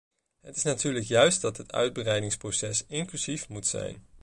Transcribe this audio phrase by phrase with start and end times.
[0.41, 4.05] Het is natuurlijk juist dat het uitbreidingsproces inclusief moet zijn.